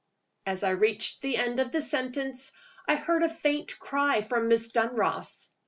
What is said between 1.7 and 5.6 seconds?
the sentence, I heard a faint cry from Miss Dunross.